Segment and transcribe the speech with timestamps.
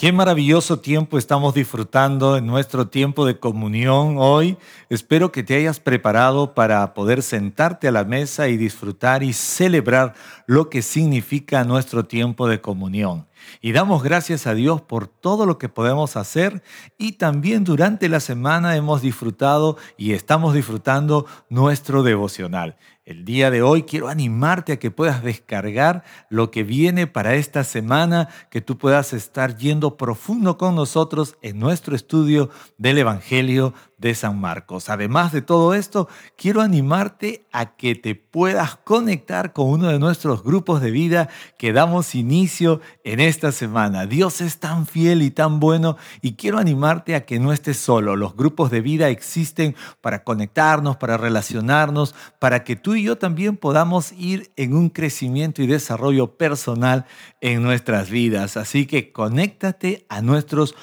[0.00, 4.56] Qué maravilloso tiempo estamos disfrutando en nuestro tiempo de comunión hoy.
[4.88, 10.14] Espero que te hayas preparado para poder sentarte a la mesa y disfrutar y celebrar
[10.46, 13.26] lo que significa nuestro tiempo de comunión.
[13.60, 16.62] Y damos gracias a Dios por todo lo que podemos hacer
[16.96, 22.76] y también durante la semana hemos disfrutado y estamos disfrutando nuestro devocional.
[23.06, 27.64] El día de hoy quiero animarte a que puedas descargar lo que viene para esta
[27.64, 34.14] semana, que tú puedas estar yendo profundo con nosotros en nuestro estudio del Evangelio de
[34.14, 34.88] San Marcos.
[34.88, 40.42] Además de todo esto, quiero animarte a que te puedas conectar con uno de nuestros
[40.42, 44.06] grupos de vida que damos inicio en esta semana.
[44.06, 48.16] Dios es tan fiel y tan bueno y quiero animarte a que no estés solo.
[48.16, 53.58] Los grupos de vida existen para conectarnos, para relacionarnos, para que tú y yo también
[53.58, 57.04] podamos ir en un crecimiento y desarrollo personal
[57.42, 58.56] en nuestras vidas.
[58.56, 60.74] Así que conéctate a nuestros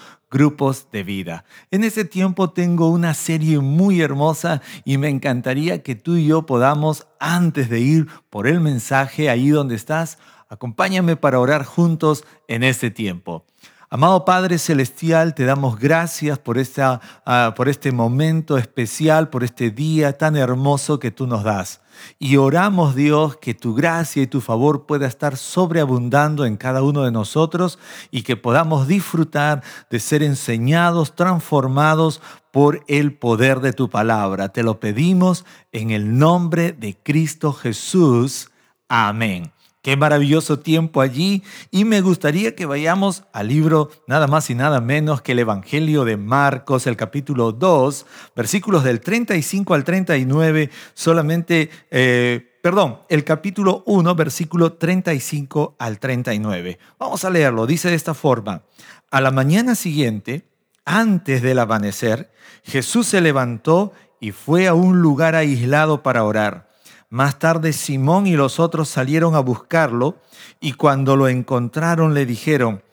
[0.92, 1.46] de vida.
[1.72, 6.46] En ese tiempo tengo una serie muy hermosa y me encantaría que tú y yo
[6.46, 10.18] podamos, antes de ir por el mensaje ahí donde estás,
[10.50, 13.46] acompáñame para orar juntos en este tiempo.
[13.90, 19.72] Amado Padre Celestial, te damos gracias por, esta, ah, por este momento especial, por este
[19.72, 21.80] día tan hermoso que tú nos das.
[22.20, 27.04] Y oramos, Dios, que tu gracia y tu favor pueda estar sobreabundando en cada uno
[27.04, 27.80] de nosotros
[28.12, 34.50] y que podamos disfrutar de ser enseñados, transformados por el poder de tu palabra.
[34.50, 38.52] Te lo pedimos en el nombre de Cristo Jesús.
[38.90, 39.54] Amén.
[39.88, 41.44] Qué maravilloso tiempo allí.
[41.72, 46.04] Y me gustaría que vayamos al libro nada más y nada menos que el Evangelio
[46.04, 53.84] de Marcos, el capítulo 2, versículos del 35 al 39, solamente, eh, perdón, el capítulo
[53.86, 56.80] 1, versículo 35 al 39.
[57.00, 57.66] Vamos a leerlo.
[57.66, 58.64] Dice de esta forma,
[59.10, 60.50] a la mañana siguiente,
[60.84, 62.30] antes del amanecer,
[62.66, 66.68] Jesús se levantó y fue a un lugar aislado para orar.
[67.10, 70.18] Más tarde Simón y los otros salieron a buscarlo
[70.60, 72.84] y cuando lo encontraron le dijeron,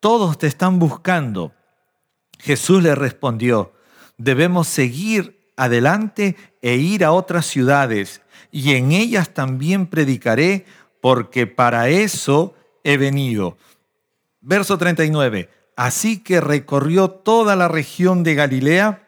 [0.00, 1.52] todos te están buscando.
[2.38, 3.72] Jesús le respondió,
[4.16, 10.64] debemos seguir adelante e ir a otras ciudades y en ellas también predicaré
[11.02, 13.58] porque para eso he venido.
[14.40, 15.50] Verso 39.
[15.76, 19.06] Así que recorrió toda la región de Galilea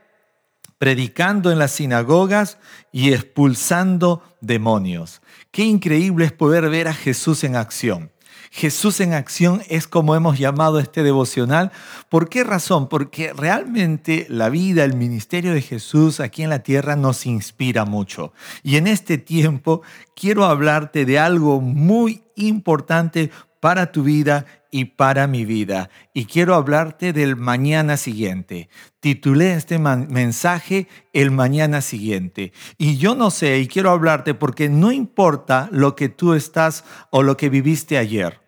[0.82, 2.58] predicando en las sinagogas
[2.90, 5.22] y expulsando demonios.
[5.52, 8.10] Qué increíble es poder ver a Jesús en acción.
[8.50, 11.70] Jesús en acción es como hemos llamado este devocional.
[12.08, 12.88] ¿Por qué razón?
[12.88, 18.32] Porque realmente la vida, el ministerio de Jesús aquí en la tierra nos inspira mucho.
[18.64, 19.82] Y en este tiempo
[20.16, 23.30] quiero hablarte de algo muy importante
[23.62, 25.88] para tu vida y para mi vida.
[26.12, 28.68] Y quiero hablarte del mañana siguiente.
[28.98, 32.52] Titulé este mensaje El mañana siguiente.
[32.76, 37.22] Y yo no sé, y quiero hablarte porque no importa lo que tú estás o
[37.22, 38.41] lo que viviste ayer.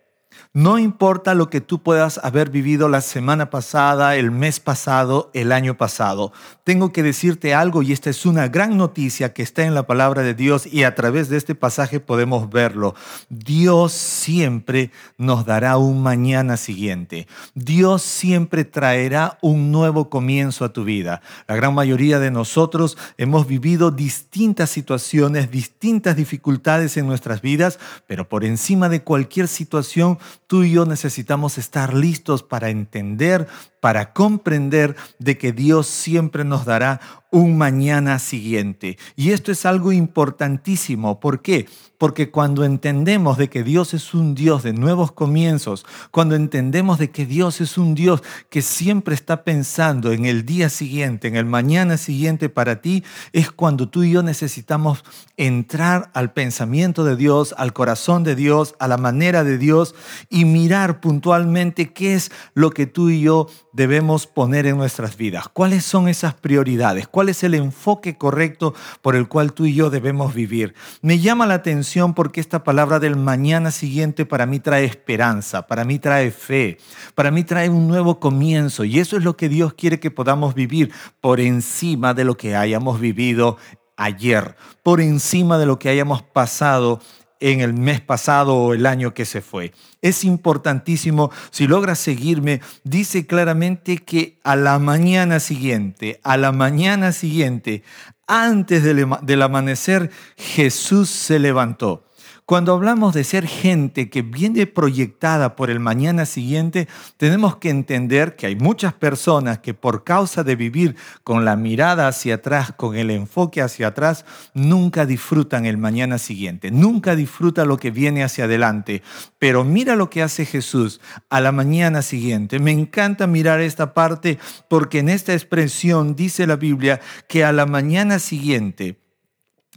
[0.55, 5.51] No importa lo que tú puedas haber vivido la semana pasada, el mes pasado, el
[5.51, 6.31] año pasado.
[6.63, 10.21] Tengo que decirte algo y esta es una gran noticia que está en la palabra
[10.21, 12.95] de Dios y a través de este pasaje podemos verlo.
[13.27, 17.27] Dios siempre nos dará un mañana siguiente.
[17.53, 21.21] Dios siempre traerá un nuevo comienzo a tu vida.
[21.49, 27.77] La gran mayoría de nosotros hemos vivido distintas situaciones, distintas dificultades en nuestras vidas,
[28.07, 30.17] pero por encima de cualquier situación,
[30.47, 33.47] tú y yo necesitamos estar listos para entender,
[33.85, 36.99] para comprender de que Dios siempre nos dará
[37.35, 38.97] un mañana siguiente.
[39.17, 41.19] Y esto es algo importantísimo.
[41.19, 41.67] ¿Por qué?
[41.97, 47.11] Porque cuando entendemos de que Dios es un Dios de nuevos comienzos, cuando entendemos de
[47.11, 51.45] que Dios es un Dios que siempre está pensando en el día siguiente, en el
[51.45, 53.03] mañana siguiente para ti,
[53.33, 55.03] es cuando tú y yo necesitamos
[55.35, 59.93] entrar al pensamiento de Dios, al corazón de Dios, a la manera de Dios
[60.29, 65.49] y mirar puntualmente qué es lo que tú y yo debemos poner en nuestras vidas.
[65.49, 67.09] ¿Cuáles son esas prioridades?
[67.09, 70.73] ¿Cuál es el enfoque correcto por el cual tú y yo debemos vivir?
[71.01, 75.83] Me llama la atención porque esta palabra del mañana siguiente para mí trae esperanza, para
[75.83, 76.77] mí trae fe,
[77.15, 80.55] para mí trae un nuevo comienzo y eso es lo que Dios quiere que podamos
[80.55, 83.57] vivir por encima de lo que hayamos vivido
[83.97, 87.01] ayer, por encima de lo que hayamos pasado
[87.39, 89.73] en el mes pasado o el año que se fue.
[90.01, 97.11] Es importantísimo, si logras seguirme, dice claramente que a la mañana siguiente, a la mañana
[97.11, 97.83] siguiente,
[98.27, 102.04] antes del, amanecer, Jesús se levantó.
[102.47, 106.87] Cuando hablamos de ser gente que viene proyectada por el mañana siguiente,
[107.17, 112.07] tenemos que entender que hay muchas personas que por causa de vivir con la mirada
[112.07, 117.77] hacia atrás, con el enfoque hacia atrás, nunca disfrutan el mañana siguiente, nunca disfrutan lo
[117.77, 119.01] que viene hacia adelante.
[119.39, 121.01] Pero mira lo que hace Jesús
[121.31, 122.59] a la mañana siguiente.
[122.59, 124.37] Me encanta mirar esta parte
[124.69, 128.99] porque en esta expresión dice la Biblia que a la mañana siguiente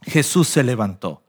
[0.03, 1.27] Jesús se levantó.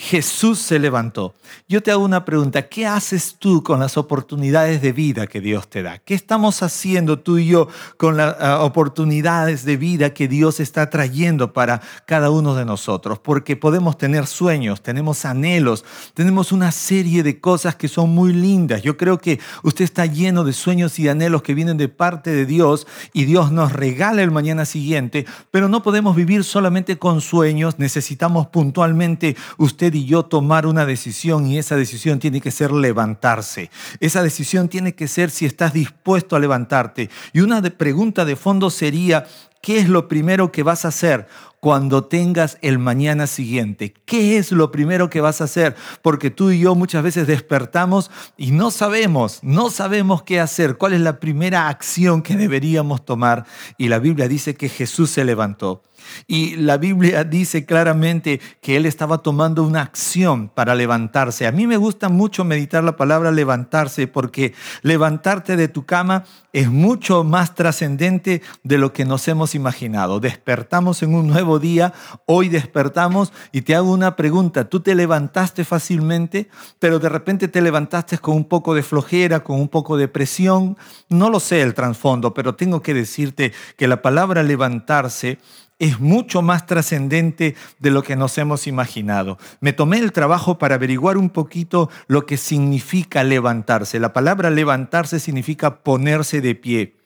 [0.00, 1.34] Jesús se levantó.
[1.66, 5.68] Yo te hago una pregunta, ¿qué haces tú con las oportunidades de vida que Dios
[5.68, 5.98] te da?
[5.98, 7.66] ¿Qué estamos haciendo tú y yo
[7.96, 13.18] con las ah, oportunidades de vida que Dios está trayendo para cada uno de nosotros?
[13.18, 15.84] Porque podemos tener sueños, tenemos anhelos,
[16.14, 18.82] tenemos una serie de cosas que son muy lindas.
[18.82, 22.46] Yo creo que usted está lleno de sueños y anhelos que vienen de parte de
[22.46, 27.80] Dios y Dios nos regala el mañana siguiente, pero no podemos vivir solamente con sueños,
[27.80, 33.70] necesitamos puntualmente usted y yo tomar una decisión y esa decisión tiene que ser levantarse.
[34.00, 37.10] Esa decisión tiene que ser si estás dispuesto a levantarte.
[37.32, 39.26] Y una pregunta de fondo sería,
[39.60, 41.28] ¿qué es lo primero que vas a hacer?
[41.60, 43.94] Cuando tengas el mañana siguiente.
[44.04, 45.74] ¿Qué es lo primero que vas a hacer?
[46.02, 50.92] Porque tú y yo muchas veces despertamos y no sabemos, no sabemos qué hacer, cuál
[50.92, 53.44] es la primera acción que deberíamos tomar.
[53.76, 55.82] Y la Biblia dice que Jesús se levantó.
[56.26, 61.46] Y la Biblia dice claramente que él estaba tomando una acción para levantarse.
[61.46, 66.70] A mí me gusta mucho meditar la palabra levantarse porque levantarte de tu cama es
[66.70, 70.20] mucho más trascendente de lo que nos hemos imaginado.
[70.20, 71.94] Despertamos en un nuevo día,
[72.26, 74.68] hoy despertamos y te hago una pregunta.
[74.68, 79.58] ¿Tú te levantaste fácilmente, pero de repente te levantaste con un poco de flojera, con
[79.58, 80.76] un poco de presión?
[81.08, 85.38] No lo sé el trasfondo, pero tengo que decirte que la palabra levantarse
[85.78, 89.38] es mucho más trascendente de lo que nos hemos imaginado.
[89.60, 94.00] Me tomé el trabajo para averiguar un poquito lo que significa levantarse.
[94.00, 96.97] La palabra levantarse significa ponerse de pie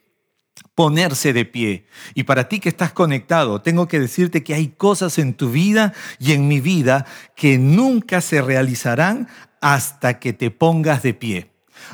[0.75, 1.85] ponerse de pie.
[2.13, 5.93] Y para ti que estás conectado, tengo que decirte que hay cosas en tu vida
[6.19, 7.05] y en mi vida
[7.35, 9.27] que nunca se realizarán
[9.61, 11.51] hasta que te pongas de pie.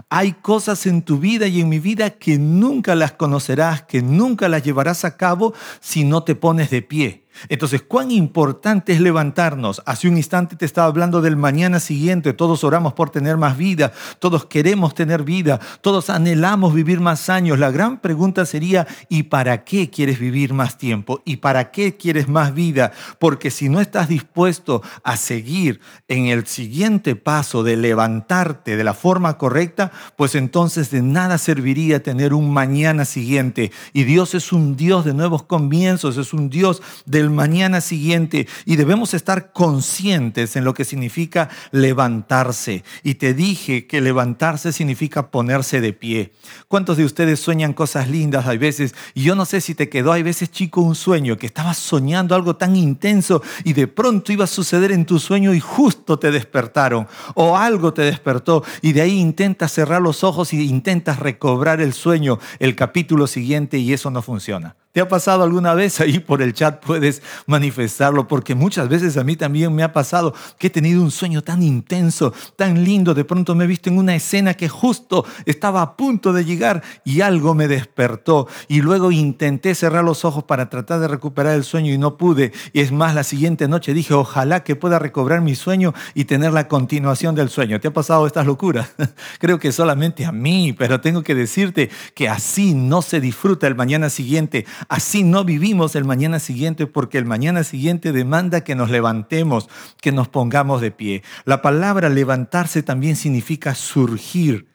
[0.09, 4.47] Hay cosas en tu vida y en mi vida que nunca las conocerás, que nunca
[4.49, 7.27] las llevarás a cabo si no te pones de pie.
[7.47, 9.81] Entonces, ¿cuán importante es levantarnos?
[9.85, 12.33] Hace un instante te estaba hablando del mañana siguiente.
[12.33, 17.59] Todos oramos por tener más vida, todos queremos tener vida, todos anhelamos vivir más años.
[17.59, 21.21] La gran pregunta sería, ¿y para qué quieres vivir más tiempo?
[21.25, 22.91] ¿Y para qué quieres más vida?
[23.19, 28.93] Porque si no estás dispuesto a seguir en el siguiente paso de levantarte de la
[28.93, 33.71] forma correcta, pues entonces de nada serviría tener un mañana siguiente.
[33.93, 38.75] Y Dios es un Dios de nuevos comienzos, es un Dios del mañana siguiente y
[38.75, 42.83] debemos estar conscientes en lo que significa levantarse.
[43.03, 46.33] Y te dije que levantarse significa ponerse de pie.
[46.67, 48.95] ¿Cuántos de ustedes sueñan cosas lindas hay veces?
[49.13, 52.35] Y yo no sé si te quedó hay veces chico un sueño que estabas soñando
[52.35, 56.31] algo tan intenso y de pronto iba a suceder en tu sueño y justo te
[56.31, 61.81] despertaron o algo te despertó y de ahí intentas cerrar los ojos y intentas recobrar
[61.81, 64.75] el sueño el capítulo siguiente y eso no funciona.
[64.91, 66.01] ¿Te ha pasado alguna vez?
[66.01, 70.33] Ahí por el chat puedes manifestarlo, porque muchas veces a mí también me ha pasado
[70.57, 73.99] que he tenido un sueño tan intenso, tan lindo, de pronto me he visto en
[73.99, 79.11] una escena que justo estaba a punto de llegar y algo me despertó y luego
[79.11, 82.51] intenté cerrar los ojos para tratar de recuperar el sueño y no pude.
[82.73, 86.51] Y es más, la siguiente noche dije, ojalá que pueda recobrar mi sueño y tener
[86.51, 87.79] la continuación del sueño.
[87.79, 88.89] ¿Te ha pasado estas locuras?
[89.39, 93.75] Creo que solamente a mí, pero tengo que decirte que así no se disfruta el
[93.75, 98.89] mañana siguiente Así no vivimos el mañana siguiente porque el mañana siguiente demanda que nos
[98.89, 99.69] levantemos,
[100.01, 101.23] que nos pongamos de pie.
[101.45, 104.67] La palabra levantarse también significa surgir.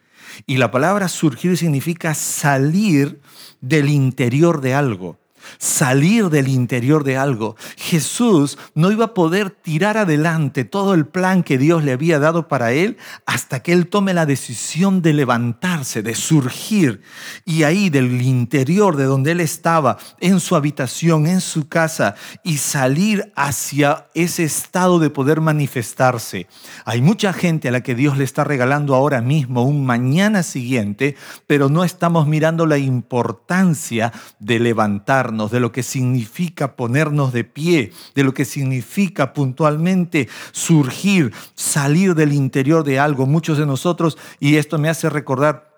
[0.45, 3.21] Y la palabra surgir significa salir
[3.61, 5.24] del interior de algo
[5.57, 7.55] salir del interior de algo.
[7.77, 12.47] Jesús no iba a poder tirar adelante todo el plan que Dios le había dado
[12.47, 17.01] para él hasta que él tome la decisión de levantarse, de surgir.
[17.45, 22.57] Y ahí del interior de donde él estaba, en su habitación, en su casa, y
[22.57, 26.47] salir hacia ese estado de poder manifestarse.
[26.85, 31.15] Hay mucha gente a la que Dios le está regalando ahora mismo un mañana siguiente,
[31.47, 37.91] pero no estamos mirando la importancia de levantarnos de lo que significa ponernos de pie,
[38.15, 43.25] de lo que significa puntualmente surgir, salir del interior de algo.
[43.25, 45.75] Muchos de nosotros, y esto me hace recordar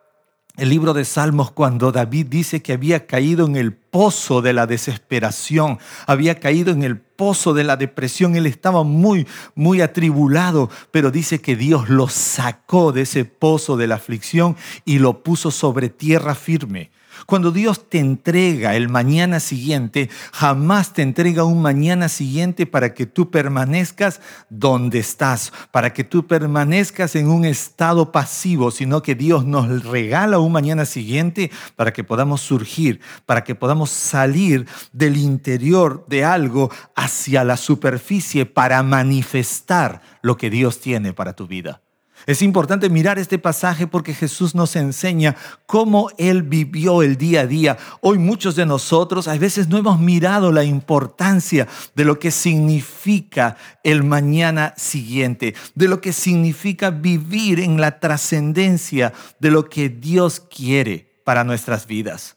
[0.57, 4.65] el libro de Salmos cuando David dice que había caído en el pozo de la
[4.65, 11.11] desesperación, había caído en el pozo de la depresión, él estaba muy, muy atribulado, pero
[11.11, 15.89] dice que Dios lo sacó de ese pozo de la aflicción y lo puso sobre
[15.89, 16.89] tierra firme.
[17.25, 23.05] Cuando Dios te entrega el mañana siguiente, jamás te entrega un mañana siguiente para que
[23.05, 29.45] tú permanezcas donde estás, para que tú permanezcas en un estado pasivo, sino que Dios
[29.45, 36.05] nos regala un mañana siguiente para que podamos surgir, para que podamos salir del interior
[36.07, 41.81] de algo hacia la superficie para manifestar lo que Dios tiene para tu vida.
[42.27, 47.47] Es importante mirar este pasaje porque Jesús nos enseña cómo Él vivió el día a
[47.47, 47.77] día.
[48.01, 53.55] Hoy muchos de nosotros a veces no hemos mirado la importancia de lo que significa
[53.81, 60.41] el mañana siguiente, de lo que significa vivir en la trascendencia de lo que Dios
[60.41, 62.35] quiere para nuestras vidas.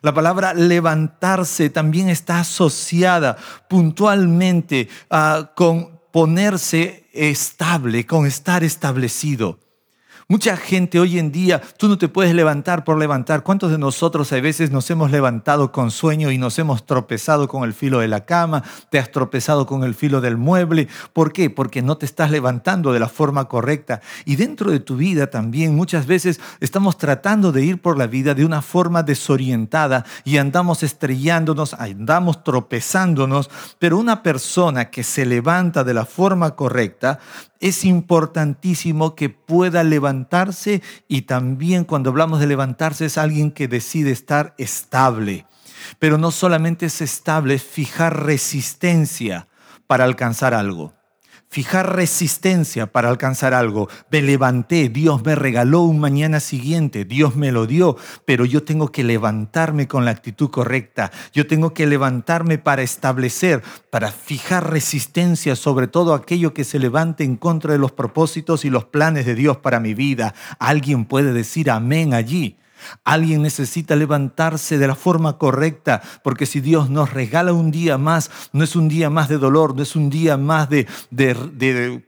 [0.00, 3.36] La palabra levantarse también está asociada
[3.68, 9.58] puntualmente ah, con ponerse estable, con estar establecido.
[10.28, 13.44] Mucha gente hoy en día, tú no te puedes levantar por levantar.
[13.44, 17.62] ¿Cuántos de nosotros a veces nos hemos levantado con sueño y nos hemos tropezado con
[17.62, 18.64] el filo de la cama?
[18.90, 20.88] Te has tropezado con el filo del mueble.
[21.12, 21.48] ¿Por qué?
[21.48, 24.00] Porque no te estás levantando de la forma correcta.
[24.24, 28.34] Y dentro de tu vida también muchas veces estamos tratando de ir por la vida
[28.34, 33.48] de una forma desorientada y andamos estrellándonos, andamos tropezándonos.
[33.78, 37.20] Pero una persona que se levanta de la forma correcta
[37.60, 39.82] es importantísimo que pueda
[40.16, 45.46] levantarse y también cuando hablamos de levantarse es alguien que decide estar estable.
[45.98, 49.46] Pero no solamente es estable, es fijar resistencia
[49.86, 50.95] para alcanzar algo
[51.48, 53.88] fijar resistencia para alcanzar algo.
[54.10, 58.92] Me levanté, Dios me regaló un mañana siguiente, Dios me lo dio, pero yo tengo
[58.92, 61.10] que levantarme con la actitud correcta.
[61.32, 67.24] Yo tengo que levantarme para establecer, para fijar resistencia sobre todo aquello que se levante
[67.24, 70.34] en contra de los propósitos y los planes de Dios para mi vida.
[70.58, 72.58] Alguien puede decir amén allí.
[73.04, 78.30] Alguien necesita levantarse de la forma correcta, porque si Dios nos regala un día más,
[78.52, 80.86] no es un día más de dolor, no es un día más de,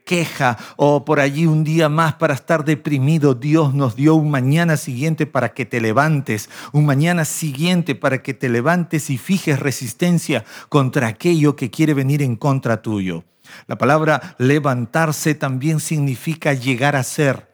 [0.04, 3.34] queja o por allí un día más para estar deprimido.
[3.34, 8.34] Dios nos dio un mañana siguiente para que te levantes, un mañana siguiente para que
[8.34, 13.24] te levantes y fijes resistencia contra aquello que quiere venir en contra tuyo.
[13.66, 17.48] La palabra levantarse también significa llegar a ser,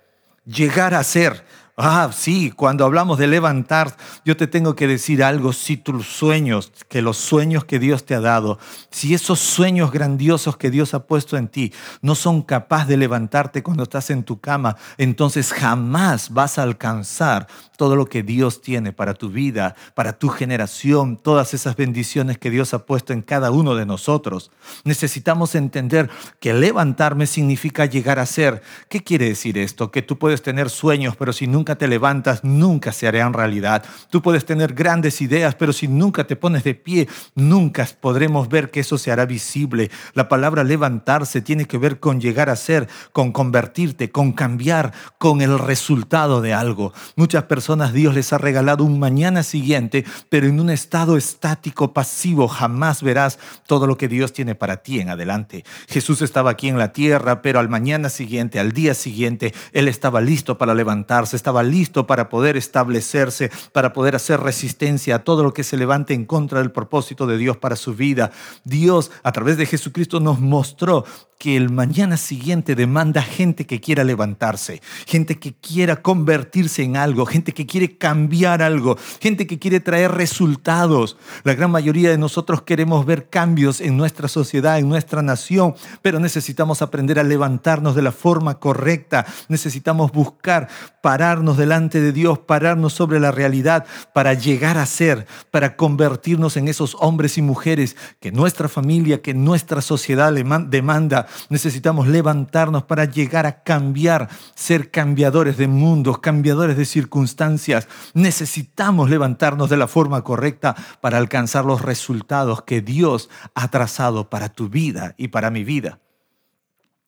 [0.44, 1.44] llegar a ser.
[1.76, 6.70] Ah, sí, cuando hablamos de levantar, yo te tengo que decir algo, si tus sueños,
[6.88, 8.60] que los sueños que Dios te ha dado,
[8.92, 13.64] si esos sueños grandiosos que Dios ha puesto en ti no son capaces de levantarte
[13.64, 18.92] cuando estás en tu cama, entonces jamás vas a alcanzar todo lo que Dios tiene
[18.92, 23.50] para tu vida, para tu generación, todas esas bendiciones que Dios ha puesto en cada
[23.50, 24.52] uno de nosotros.
[24.84, 28.62] Necesitamos entender que levantarme significa llegar a ser.
[28.88, 29.90] ¿Qué quiere decir esto?
[29.90, 33.82] Que tú puedes tener sueños, pero si nunca te levantas, nunca se harán realidad.
[34.10, 38.70] Tú puedes tener grandes ideas, pero si nunca te pones de pie, nunca podremos ver
[38.70, 39.90] que eso se hará visible.
[40.12, 45.40] La palabra levantarse tiene que ver con llegar a ser, con convertirte, con cambiar, con
[45.40, 46.92] el resultado de algo.
[47.16, 52.48] Muchas personas Dios les ha regalado un mañana siguiente, pero en un estado estático, pasivo,
[52.48, 55.64] jamás verás todo lo que Dios tiene para ti en adelante.
[55.88, 60.20] Jesús estaba aquí en la tierra, pero al mañana siguiente, al día siguiente, Él estaba
[60.20, 65.52] listo para levantarse, estaba listo para poder establecerse, para poder hacer resistencia a todo lo
[65.52, 68.32] que se levante en contra del propósito de Dios para su vida.
[68.64, 71.04] Dios, a través de Jesucristo, nos mostró
[71.38, 77.26] que el mañana siguiente demanda gente que quiera levantarse, gente que quiera convertirse en algo,
[77.26, 81.16] gente que quiere cambiar algo, gente que quiere traer resultados.
[81.42, 86.20] La gran mayoría de nosotros queremos ver cambios en nuestra sociedad, en nuestra nación, pero
[86.20, 89.26] necesitamos aprender a levantarnos de la forma correcta.
[89.48, 90.68] Necesitamos buscar
[91.02, 96.68] pararnos delante de Dios, pararnos sobre la realidad para llegar a ser, para convertirnos en
[96.68, 101.23] esos hombres y mujeres que nuestra familia, que nuestra sociedad demanda.
[101.48, 109.70] Necesitamos levantarnos para llegar a cambiar, ser cambiadores de mundos, cambiadores de circunstancias necesitamos levantarnos
[109.70, 115.14] de la forma correcta para alcanzar los resultados que Dios ha trazado para tu vida
[115.16, 116.00] y para mi vida.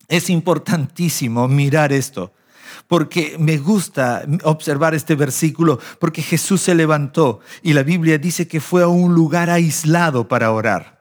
[0.09, 2.33] Es importantísimo mirar esto.
[2.89, 8.61] porque me gusta observar este versículo, porque Jesús se levantó y la Biblia dice que
[8.61, 10.96] fue a un lugar aislado para orar.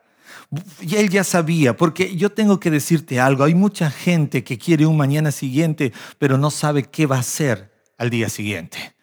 [0.81, 4.85] Y él ya sabía, porque yo tengo que decirte algo, hay mucha gente que quiere
[4.85, 8.95] un mañana siguiente, pero no sabe qué va a hacer al día siguiente.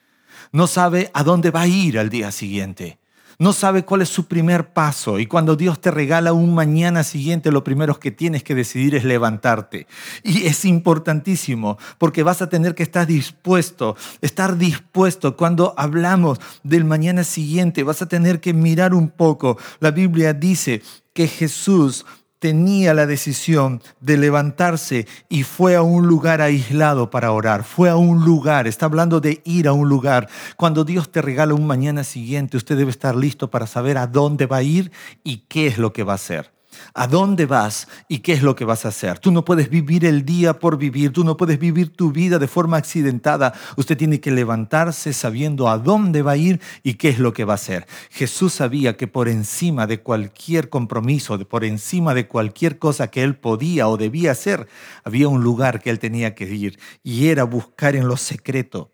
[0.52, 2.98] No sabe a dónde va a ir al día siguiente
[3.42, 7.50] no sabe cuál es su primer paso y cuando Dios te regala un mañana siguiente,
[7.50, 9.88] lo primero que tienes que decidir es levantarte.
[10.22, 16.84] Y es importantísimo porque vas a tener que estar dispuesto, estar dispuesto cuando hablamos del
[16.84, 19.58] mañana siguiente, vas a tener que mirar un poco.
[19.80, 20.82] La Biblia dice
[21.12, 22.04] que Jesús
[22.38, 27.62] tenía la decisión de levantarse y fue a un lugar aislado para orar.
[27.62, 30.28] Fue a un lugar, está hablando de ir a un lugar.
[30.56, 34.46] Cuando Dios te regala un mañana siguiente, usted debe estar listo para saber a dónde
[34.46, 34.90] va a ir
[35.22, 36.50] y qué es lo que va a hacer
[36.94, 39.18] a dónde vas y qué es lo que vas a hacer.
[39.18, 42.48] Tú no puedes vivir el día por vivir, tú no puedes vivir tu vida de
[42.48, 43.52] forma accidentada.
[43.76, 47.44] Usted tiene que levantarse sabiendo a dónde va a ir y qué es lo que
[47.44, 47.86] va a hacer.
[48.10, 53.36] Jesús sabía que por encima de cualquier compromiso, por encima de cualquier cosa que él
[53.36, 54.68] podía o debía hacer,
[55.04, 58.92] había un lugar que él tenía que ir y era buscar en lo secreto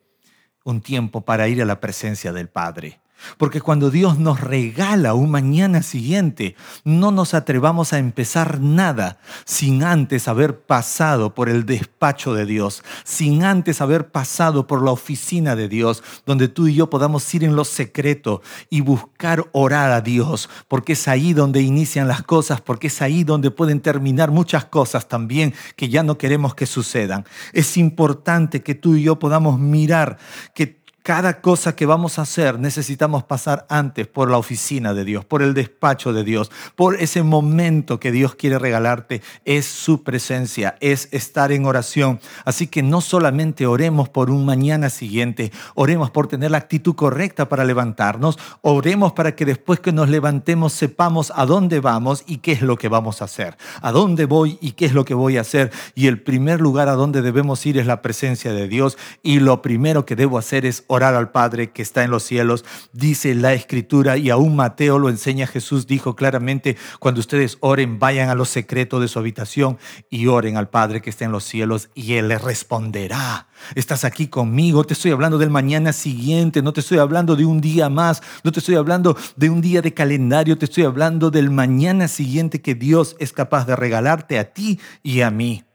[0.64, 3.00] un tiempo para ir a la presencia del Padre.
[3.36, 9.82] Porque cuando Dios nos regala un mañana siguiente, no nos atrevamos a empezar nada sin
[9.82, 15.56] antes haber pasado por el despacho de Dios, sin antes haber pasado por la oficina
[15.56, 20.00] de Dios, donde tú y yo podamos ir en lo secreto y buscar orar a
[20.00, 24.64] Dios, porque es ahí donde inician las cosas, porque es ahí donde pueden terminar muchas
[24.64, 27.24] cosas también que ya no queremos que sucedan.
[27.52, 30.18] Es importante que tú y yo podamos mirar
[30.54, 35.24] que cada cosa que vamos a hacer necesitamos pasar antes por la oficina de Dios,
[35.24, 39.22] por el despacho de Dios, por ese momento que Dios quiere regalarte.
[39.46, 42.20] Es su presencia, es estar en oración.
[42.44, 47.48] Así que no solamente oremos por un mañana siguiente, oremos por tener la actitud correcta
[47.48, 52.52] para levantarnos, oremos para que después que nos levantemos sepamos a dónde vamos y qué
[52.52, 55.38] es lo que vamos a hacer, a dónde voy y qué es lo que voy
[55.38, 55.72] a hacer.
[55.94, 59.62] Y el primer lugar a donde debemos ir es la presencia de Dios y lo
[59.62, 63.34] primero que debo hacer es orar orar al Padre que está en los cielos, dice
[63.34, 68.34] la Escritura, y aún Mateo lo enseña, Jesús dijo claramente, cuando ustedes oren, vayan a
[68.34, 69.78] los secretos de su habitación
[70.10, 73.46] y oren al Padre que está en los cielos, y Él les responderá.
[73.74, 77.60] Estás aquí conmigo, te estoy hablando del mañana siguiente, no te estoy hablando de un
[77.60, 81.50] día más, no te estoy hablando de un día de calendario, te estoy hablando del
[81.50, 85.67] mañana siguiente que Dios es capaz de regalarte a ti y a mí.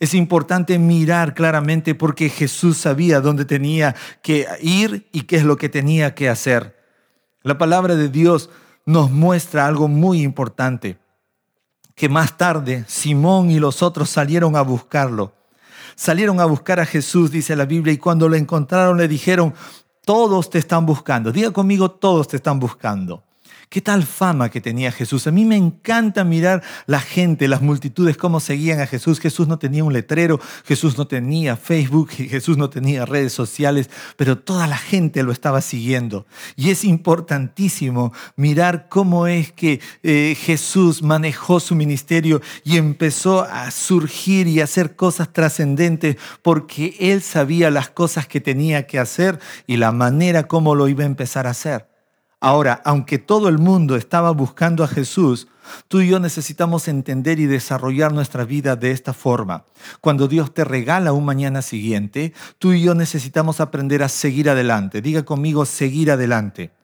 [0.00, 5.56] Es importante mirar claramente porque Jesús sabía dónde tenía que ir y qué es lo
[5.56, 6.76] que tenía que hacer.
[7.42, 8.50] La palabra de Dios
[8.86, 10.98] nos muestra algo muy importante,
[11.94, 15.34] que más tarde Simón y los otros salieron a buscarlo.
[15.96, 19.52] Salieron a buscar a Jesús, dice la Biblia, y cuando lo encontraron le dijeron,
[20.04, 21.32] todos te están buscando.
[21.32, 23.24] Diga conmigo, todos te están buscando.
[23.70, 25.26] ¿Qué tal fama que tenía Jesús?
[25.26, 29.20] A mí me encanta mirar la gente, las multitudes, cómo seguían a Jesús.
[29.20, 34.38] Jesús no tenía un letrero, Jesús no tenía Facebook, Jesús no tenía redes sociales, pero
[34.38, 36.26] toda la gente lo estaba siguiendo.
[36.56, 43.70] Y es importantísimo mirar cómo es que eh, Jesús manejó su ministerio y empezó a
[43.70, 49.38] surgir y a hacer cosas trascendentes porque él sabía las cosas que tenía que hacer
[49.66, 51.97] y la manera como lo iba a empezar a hacer.
[52.40, 55.48] Ahora, aunque todo el mundo estaba buscando a Jesús,
[55.88, 59.64] tú y yo necesitamos entender y desarrollar nuestra vida de esta forma.
[60.00, 65.02] Cuando Dios te regala un mañana siguiente, tú y yo necesitamos aprender a seguir adelante.
[65.02, 66.77] Diga conmigo, seguir adelante.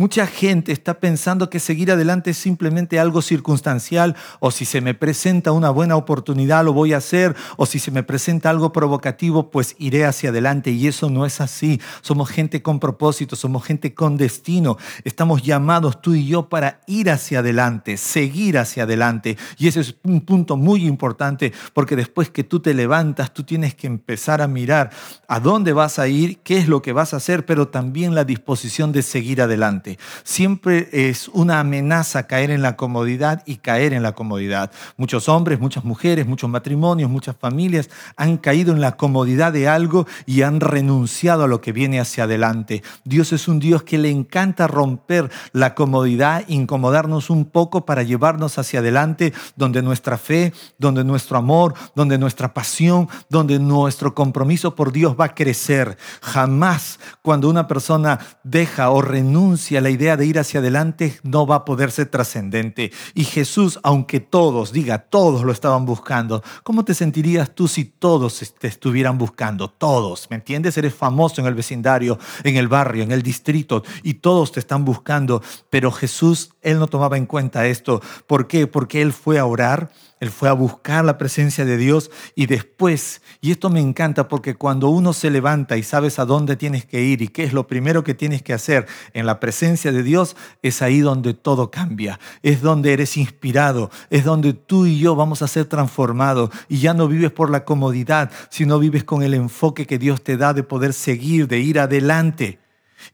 [0.00, 4.94] Mucha gente está pensando que seguir adelante es simplemente algo circunstancial o si se me
[4.94, 9.50] presenta una buena oportunidad lo voy a hacer o si se me presenta algo provocativo
[9.50, 11.82] pues iré hacia adelante y eso no es así.
[12.00, 14.78] Somos gente con propósito, somos gente con destino.
[15.04, 19.96] Estamos llamados tú y yo para ir hacia adelante, seguir hacia adelante y ese es
[20.02, 24.48] un punto muy importante porque después que tú te levantas tú tienes que empezar a
[24.48, 24.88] mirar
[25.28, 28.24] a dónde vas a ir, qué es lo que vas a hacer, pero también la
[28.24, 29.89] disposición de seguir adelante.
[30.22, 34.70] Siempre es una amenaza caer en la comodidad y caer en la comodidad.
[34.96, 40.06] Muchos hombres, muchas mujeres, muchos matrimonios, muchas familias han caído en la comodidad de algo
[40.26, 42.82] y han renunciado a lo que viene hacia adelante.
[43.04, 48.58] Dios es un Dios que le encanta romper la comodidad, incomodarnos un poco para llevarnos
[48.58, 54.92] hacia adelante, donde nuestra fe, donde nuestro amor, donde nuestra pasión, donde nuestro compromiso por
[54.92, 55.96] Dios va a crecer.
[56.22, 61.56] Jamás cuando una persona deja o renuncia la idea de ir hacia adelante no va
[61.56, 62.92] a poder ser trascendente.
[63.14, 68.54] Y Jesús, aunque todos, diga, todos lo estaban buscando, ¿cómo te sentirías tú si todos
[68.58, 69.68] te estuvieran buscando?
[69.68, 70.76] Todos, ¿me entiendes?
[70.76, 74.84] Eres famoso en el vecindario, en el barrio, en el distrito, y todos te están
[74.84, 75.42] buscando.
[75.70, 78.00] Pero Jesús, Él no tomaba en cuenta esto.
[78.26, 78.66] ¿Por qué?
[78.66, 83.22] Porque Él fue a orar él fue a buscar la presencia de Dios y después,
[83.40, 87.02] y esto me encanta porque cuando uno se levanta y sabes a dónde tienes que
[87.02, 90.36] ir y qué es lo primero que tienes que hacer en la presencia de Dios,
[90.62, 95.40] es ahí donde todo cambia, es donde eres inspirado, es donde tú y yo vamos
[95.40, 99.86] a ser transformados y ya no vives por la comodidad, sino vives con el enfoque
[99.86, 102.59] que Dios te da de poder seguir, de ir adelante.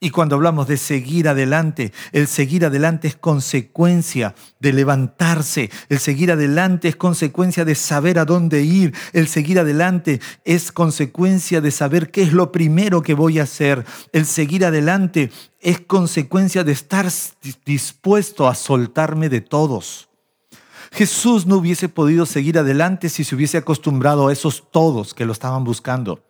[0.00, 6.32] Y cuando hablamos de seguir adelante, el seguir adelante es consecuencia de levantarse, el seguir
[6.32, 12.10] adelante es consecuencia de saber a dónde ir, el seguir adelante es consecuencia de saber
[12.10, 17.06] qué es lo primero que voy a hacer, el seguir adelante es consecuencia de estar
[17.64, 20.08] dispuesto a soltarme de todos.
[20.92, 25.32] Jesús no hubiese podido seguir adelante si se hubiese acostumbrado a esos todos que lo
[25.32, 26.24] estaban buscando,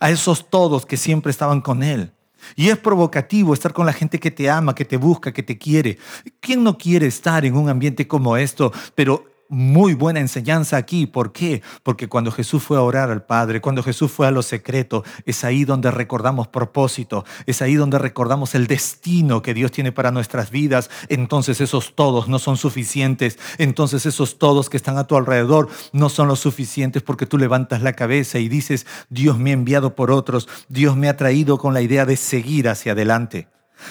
[0.00, 2.12] a esos todos que siempre estaban con él.
[2.56, 5.58] Y es provocativo estar con la gente que te ama, que te busca, que te
[5.58, 5.98] quiere.
[6.40, 8.72] ¿Quién no quiere estar en un ambiente como esto?
[8.94, 11.06] Pero muy buena enseñanza aquí.
[11.06, 11.62] ¿Por qué?
[11.82, 15.44] Porque cuando Jesús fue a orar al Padre, cuando Jesús fue a lo secreto, es
[15.44, 20.50] ahí donde recordamos propósito, es ahí donde recordamos el destino que Dios tiene para nuestras
[20.50, 20.90] vidas.
[21.08, 23.38] Entonces esos todos no son suficientes.
[23.58, 27.82] Entonces esos todos que están a tu alrededor no son los suficientes porque tú levantas
[27.82, 31.74] la cabeza y dices, Dios me ha enviado por otros, Dios me ha traído con
[31.74, 33.48] la idea de seguir hacia adelante.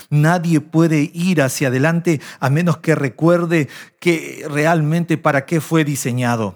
[0.09, 3.67] Nadie puede ir hacia adelante a menos que recuerde
[3.99, 6.55] que realmente para qué fue diseñado.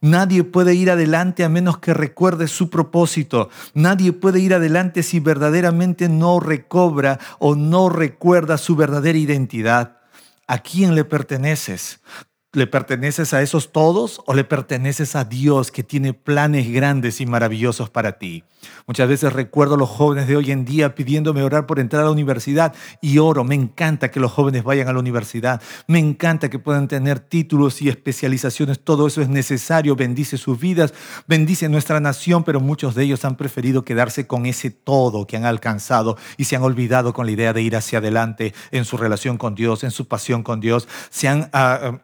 [0.00, 3.48] Nadie puede ir adelante a menos que recuerde su propósito.
[3.74, 9.98] Nadie puede ir adelante si verdaderamente no recobra o no recuerda su verdadera identidad.
[10.46, 12.00] ¿A quién le perteneces?
[12.52, 17.26] ¿Le perteneces a esos todos o le perteneces a Dios que tiene planes grandes y
[17.26, 18.44] maravillosos para ti?
[18.86, 22.06] Muchas veces recuerdo a los jóvenes de hoy en día pidiéndome orar por entrar a
[22.06, 23.44] la universidad y oro.
[23.44, 25.60] Me encanta que los jóvenes vayan a la universidad.
[25.86, 28.80] Me encanta que puedan tener títulos y especializaciones.
[28.80, 29.94] Todo eso es necesario.
[29.94, 30.94] Bendice sus vidas,
[31.26, 35.44] bendice nuestra nación, pero muchos de ellos han preferido quedarse con ese todo que han
[35.44, 39.36] alcanzado y se han olvidado con la idea de ir hacia adelante en su relación
[39.36, 40.88] con Dios, en su pasión con Dios.
[41.10, 41.50] Se han...
[41.52, 42.00] Ah,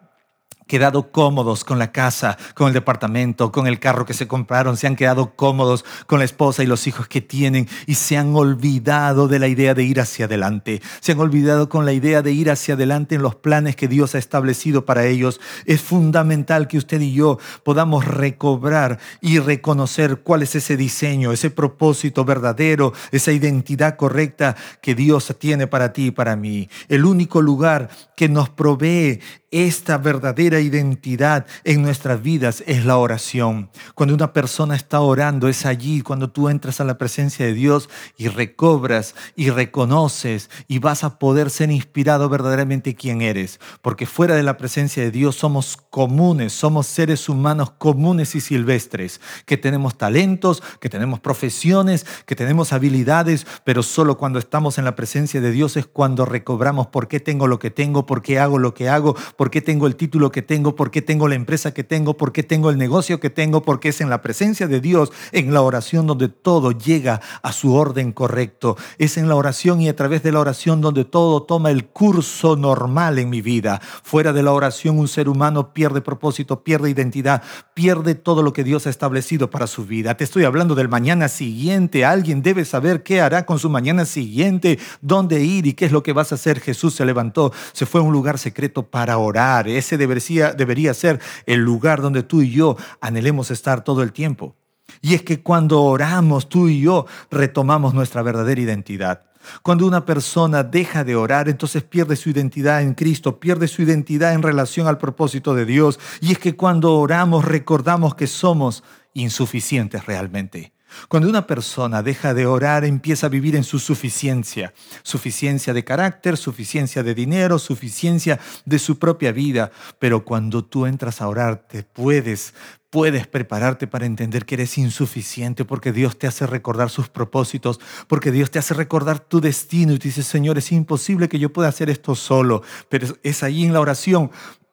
[0.72, 4.86] quedado cómodos con la casa, con el departamento, con el carro que se compraron, se
[4.86, 9.28] han quedado cómodos con la esposa y los hijos que tienen y se han olvidado
[9.28, 10.80] de la idea de ir hacia adelante.
[11.00, 14.14] Se han olvidado con la idea de ir hacia adelante en los planes que Dios
[14.14, 15.42] ha establecido para ellos.
[15.66, 21.50] Es fundamental que usted y yo podamos recobrar y reconocer cuál es ese diseño, ese
[21.50, 26.70] propósito verdadero, esa identidad correcta que Dios tiene para ti y para mí.
[26.88, 29.20] El único lugar que nos provee
[29.52, 33.70] esta verdadera identidad en nuestras vidas es la oración.
[33.94, 37.90] Cuando una persona está orando, es allí cuando tú entras a la presencia de Dios
[38.16, 43.60] y recobras y reconoces y vas a poder ser inspirado verdaderamente quién eres.
[43.82, 49.20] Porque fuera de la presencia de Dios somos comunes, somos seres humanos comunes y silvestres,
[49.44, 54.96] que tenemos talentos, que tenemos profesiones, que tenemos habilidades, pero solo cuando estamos en la
[54.96, 58.58] presencia de Dios es cuando recobramos por qué tengo lo que tengo, por qué hago
[58.58, 59.14] lo que hago,
[59.50, 62.42] qué tengo el título que tengo, por qué tengo la empresa que tengo, por qué
[62.42, 66.06] tengo el negocio que tengo, porque es en la presencia de Dios, en la oración
[66.06, 68.76] donde todo llega a su orden correcto.
[68.98, 72.56] Es en la oración y a través de la oración donde todo toma el curso
[72.56, 73.80] normal en mi vida.
[74.02, 77.42] Fuera de la oración un ser humano pierde propósito, pierde identidad,
[77.74, 80.16] pierde todo lo que Dios ha establecido para su vida.
[80.16, 82.04] Te estoy hablando del mañana siguiente.
[82.04, 86.02] Alguien debe saber qué hará con su mañana siguiente, dónde ir y qué es lo
[86.02, 86.60] que vas a hacer.
[86.60, 89.31] Jesús se levantó, se fue a un lugar secreto para orar
[89.66, 94.56] ese debería, debería ser el lugar donde tú y yo anhelemos estar todo el tiempo.
[95.00, 99.22] Y es que cuando oramos, tú y yo retomamos nuestra verdadera identidad.
[99.62, 104.34] Cuando una persona deja de orar, entonces pierde su identidad en Cristo, pierde su identidad
[104.34, 105.98] en relación al propósito de Dios.
[106.20, 110.72] Y es que cuando oramos recordamos que somos insuficientes realmente.
[111.08, 116.36] Cuando una persona deja de orar, empieza a vivir en su suficiencia, suficiencia de carácter,
[116.36, 119.70] suficiencia de dinero, suficiencia de su propia vida.
[119.98, 122.54] Pero cuando tú entras a orar, te puedes,
[122.90, 128.30] puedes prepararte para entender que eres insuficiente porque Dios te hace recordar sus propósitos, porque
[128.30, 131.68] Dios te hace recordar tu destino y te dice, Señor, es imposible que yo pueda
[131.68, 134.30] hacer esto solo, pero es ahí en la oración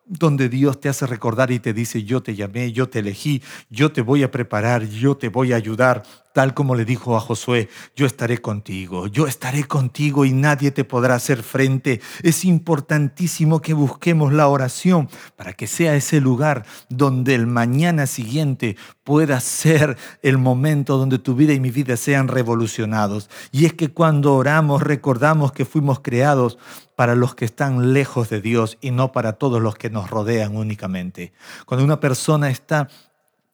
[0.09, 3.91] donde Dios te hace recordar y te dice, yo te llamé, yo te elegí, yo
[3.91, 7.69] te voy a preparar, yo te voy a ayudar, tal como le dijo a Josué,
[7.95, 12.01] yo estaré contigo, yo estaré contigo y nadie te podrá hacer frente.
[12.21, 18.77] Es importantísimo que busquemos la oración para que sea ese lugar donde el mañana siguiente
[19.03, 23.29] pueda ser el momento donde tu vida y mi vida sean revolucionados.
[23.51, 26.57] Y es que cuando oramos recordamos que fuimos creados
[26.95, 30.57] para los que están lejos de Dios y no para todos los que nos rodean
[30.57, 31.31] únicamente.
[31.65, 32.89] Cuando una persona está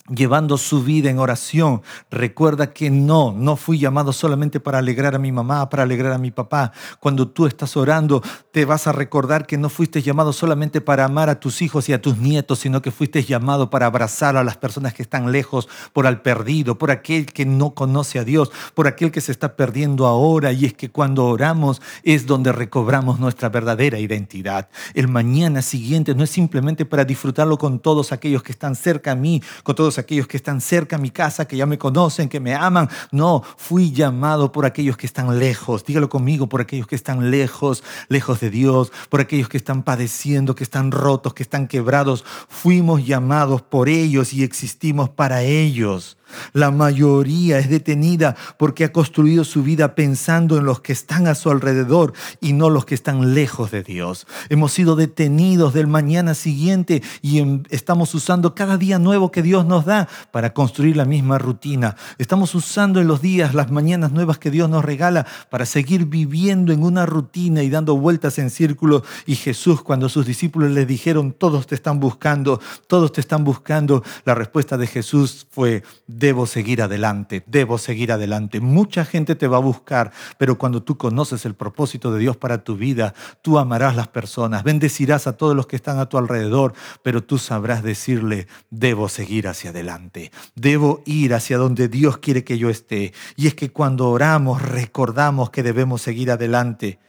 [0.09, 5.19] llevando su vida en oración, recuerda que no, no fui llamado solamente para alegrar a
[5.19, 6.71] mi mamá, para alegrar a mi papá.
[6.99, 11.29] Cuando tú estás orando, te vas a recordar que no fuiste llamado solamente para amar
[11.29, 14.57] a tus hijos y a tus nietos, sino que fuiste llamado para abrazar a las
[14.57, 18.87] personas que están lejos, por al perdido, por aquel que no conoce a Dios, por
[18.87, 20.51] aquel que se está perdiendo ahora.
[20.51, 24.69] Y es que cuando oramos es donde recobramos nuestra verdadera identidad.
[24.93, 29.15] El mañana siguiente no es simplemente para disfrutarlo con todos aquellos que están cerca a
[29.15, 32.39] mí, con todos aquellos que están cerca a mi casa, que ya me conocen, que
[32.39, 32.89] me aman.
[33.12, 35.84] No, fui llamado por aquellos que están lejos.
[35.86, 40.55] Dígalo conmigo, por aquellos que están lejos, lejos de Dios, por aquellos que están padeciendo,
[40.55, 42.23] que están rotos, que están quebrados.
[42.49, 46.17] Fuimos llamados por ellos y existimos para ellos.
[46.53, 51.35] La mayoría es detenida porque ha construido su vida pensando en los que están a
[51.35, 54.27] su alrededor y no los que están lejos de Dios.
[54.49, 59.65] Hemos sido detenidos del mañana siguiente y em, estamos usando cada día nuevo que Dios
[59.65, 61.95] nos da para construir la misma rutina.
[62.17, 66.73] Estamos usando en los días, las mañanas nuevas que Dios nos regala para seguir viviendo
[66.73, 69.03] en una rutina y dando vueltas en círculo.
[69.25, 74.03] Y Jesús, cuando sus discípulos le dijeron, todos te están buscando, todos te están buscando,
[74.25, 75.83] la respuesta de Jesús fue,
[76.17, 78.62] debo seguir adelante, debo seguir adelante.
[78.62, 82.63] Mucha gente te va a buscar, pero cuando tú conoces el propósito de Dios para
[82.63, 86.73] tu vida, tú amarás las personas, bendecirás a todos los que están a tu alrededor,
[87.04, 92.58] pero tú sabrás decirle, debo seguir hacia adelante, debo ir hacia donde Dios quiere que
[92.58, 93.13] yo esté.
[93.36, 96.99] Y es que cuando oramos recordamos que debemos seguir adelante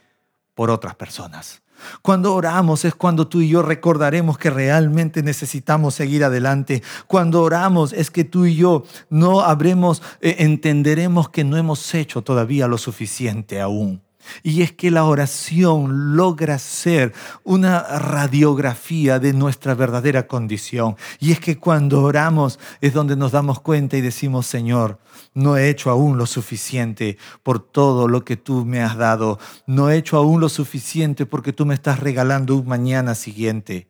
[0.53, 1.61] por otras personas.
[2.01, 6.83] Cuando oramos es cuando tú y yo recordaremos que realmente necesitamos seguir adelante.
[7.07, 12.21] Cuando oramos es que tú y yo no habremos, eh, entenderemos que no hemos hecho
[12.21, 14.06] todavía lo suficiente aún.
[14.43, 17.13] Y es que la oración logra ser
[17.43, 20.95] una radiografía de nuestra verdadera condición.
[21.19, 24.99] Y es que cuando oramos es donde nos damos cuenta y decimos, Señor,
[25.33, 29.39] no he hecho aún lo suficiente por todo lo que tú me has dado.
[29.65, 33.87] No he hecho aún lo suficiente porque tú me estás regalando un mañana siguiente.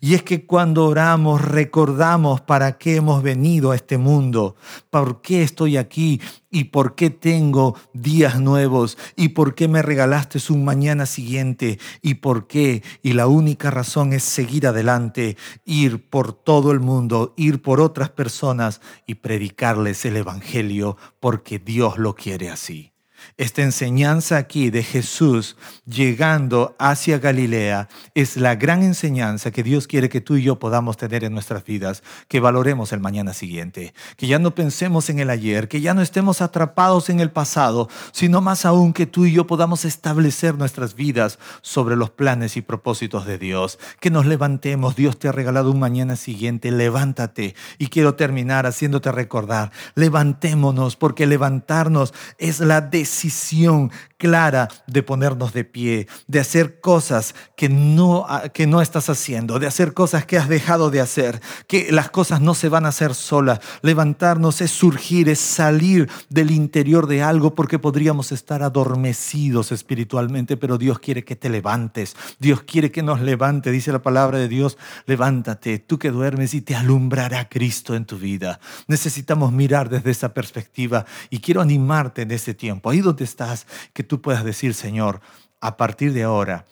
[0.00, 4.56] Y es que cuando oramos recordamos para qué hemos venido a este mundo,
[4.90, 6.20] por qué estoy aquí
[6.50, 12.14] y por qué tengo días nuevos y por qué me regalaste un mañana siguiente y
[12.14, 12.82] por qué.
[13.02, 18.10] Y la única razón es seguir adelante, ir por todo el mundo, ir por otras
[18.10, 22.95] personas y predicarles el Evangelio porque Dios lo quiere así.
[23.36, 30.08] Esta enseñanza aquí de Jesús llegando hacia Galilea es la gran enseñanza que Dios quiere
[30.08, 34.26] que tú y yo podamos tener en nuestras vidas, que valoremos el mañana siguiente, que
[34.26, 38.40] ya no pensemos en el ayer, que ya no estemos atrapados en el pasado, sino
[38.40, 43.26] más aún que tú y yo podamos establecer nuestras vidas sobre los planes y propósitos
[43.26, 47.54] de Dios, que nos levantemos, Dios te ha regalado un mañana siguiente, levántate.
[47.78, 55.52] Y quiero terminar haciéndote recordar, levantémonos porque levantarnos es la decisión decisión clara de ponernos
[55.52, 60.38] de pie, de hacer cosas que no, que no estás haciendo, de hacer cosas que
[60.38, 63.60] has dejado de hacer, que las cosas no se van a hacer solas.
[63.82, 70.78] Levantarnos es surgir, es salir del interior de algo porque podríamos estar adormecidos espiritualmente, pero
[70.78, 72.16] Dios quiere que te levantes.
[72.38, 76.62] Dios quiere que nos levante, dice la palabra de Dios, levántate, tú que duermes y
[76.62, 78.60] te alumbrará Cristo en tu vida.
[78.86, 84.05] Necesitamos mirar desde esa perspectiva y quiero animarte en este tiempo, ahí donde estás, que
[84.06, 85.20] tú puedas decir, Señor,
[85.60, 86.66] a partir de ahora,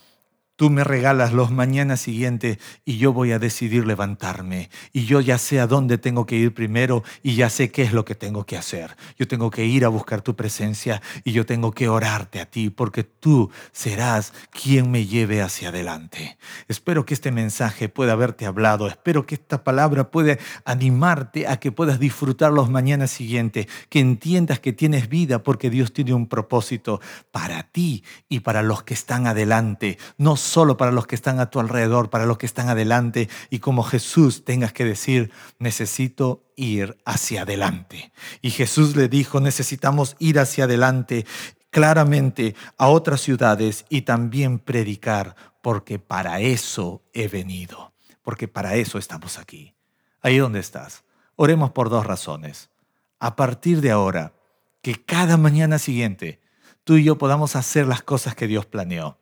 [0.56, 4.70] Tú me regalas los mañanas siguientes y yo voy a decidir levantarme.
[4.92, 7.92] Y yo ya sé a dónde tengo que ir primero y ya sé qué es
[7.92, 8.96] lo que tengo que hacer.
[9.18, 12.70] Yo tengo que ir a buscar tu presencia y yo tengo que orarte a ti
[12.70, 16.38] porque tú serás quien me lleve hacia adelante.
[16.68, 18.86] Espero que este mensaje pueda haberte hablado.
[18.86, 23.66] Espero que esta palabra pueda animarte a que puedas disfrutar los mañanas siguientes.
[23.88, 27.00] Que entiendas que tienes vida porque Dios tiene un propósito
[27.32, 29.98] para ti y para los que están adelante.
[30.16, 33.58] No solo para los que están a tu alrededor, para los que están adelante, y
[33.58, 38.12] como Jesús tengas que decir, necesito ir hacia adelante.
[38.42, 41.26] Y Jesús le dijo, necesitamos ir hacia adelante
[41.70, 48.98] claramente a otras ciudades y también predicar, porque para eso he venido, porque para eso
[48.98, 49.74] estamos aquí.
[50.20, 51.04] Ahí donde estás.
[51.36, 52.70] Oremos por dos razones.
[53.18, 54.34] A partir de ahora,
[54.82, 56.40] que cada mañana siguiente
[56.84, 59.18] tú y yo podamos hacer las cosas que Dios planeó.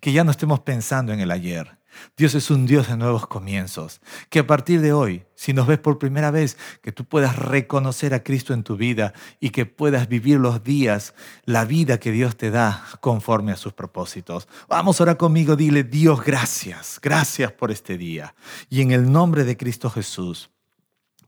[0.00, 1.78] Que ya no estemos pensando en el ayer,
[2.16, 4.00] Dios es un Dios de nuevos comienzos.
[4.28, 8.14] Que a partir de hoy, si nos ves por primera vez, que tú puedas reconocer
[8.14, 12.36] a Cristo en tu vida y que puedas vivir los días, la vida que Dios
[12.36, 14.48] te da conforme a sus propósitos.
[14.68, 18.34] Vamos ahora conmigo, dile Dios, gracias, gracias por este día.
[18.68, 20.50] Y en el nombre de Cristo Jesús,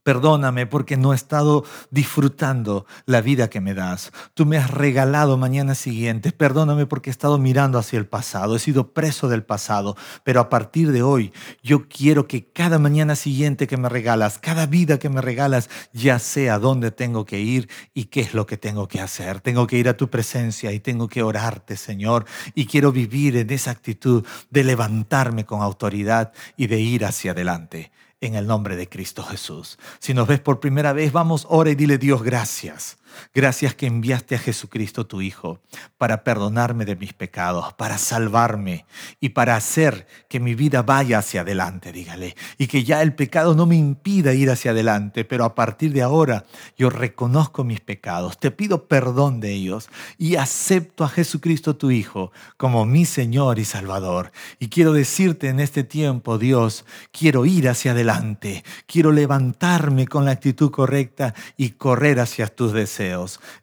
[0.05, 4.13] Perdóname porque no he estado disfrutando la vida que me das.
[4.35, 6.31] Tú me has regalado mañana siguiente.
[6.31, 8.55] Perdóname porque he estado mirando hacia el pasado.
[8.55, 9.97] He sido preso del pasado.
[10.23, 14.67] Pero a partir de hoy, yo quiero que cada mañana siguiente que me regalas, cada
[14.67, 18.59] vida que me regalas, ya sea dónde tengo que ir y qué es lo que
[18.59, 19.41] tengo que hacer.
[19.41, 22.27] Tengo que ir a tu presencia y tengo que orarte, Señor.
[22.55, 27.91] Y quiero vivir en esa actitud de levantarme con autoridad y de ir hacia adelante
[28.27, 29.79] en el nombre de Cristo Jesús.
[29.99, 32.99] Si nos ves por primera vez, vamos, ora y dile Dios gracias.
[33.35, 35.61] Gracias que enviaste a Jesucristo tu Hijo
[35.99, 38.87] para perdonarme de mis pecados, para salvarme
[39.21, 42.37] y para hacer que mi vida vaya hacia adelante, dígale.
[42.59, 46.03] Y que ya el pecado no me impida ir hacia adelante, pero a partir de
[46.03, 46.45] ahora
[46.77, 52.33] yo reconozco mis pecados, te pido perdón de ellos y acepto a Jesucristo tu Hijo
[52.57, 54.33] como mi Señor y Salvador.
[54.59, 60.33] Y quiero decirte en este tiempo, Dios, quiero ir hacia adelante, quiero levantarme con la
[60.33, 62.73] actitud correcta y correr hacia tus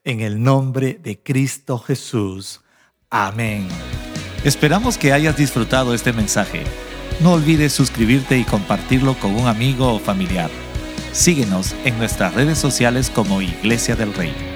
[0.04, 2.62] en el nombre de Cristo Jesús.
[3.10, 3.68] Amén.
[4.44, 6.64] Esperamos que hayas disfrutado este mensaje.
[7.22, 10.50] No olvides suscribirte y compartirlo con un amigo o familiar.
[11.12, 14.51] Síguenos en nuestras redes sociales como Iglesia del Rey.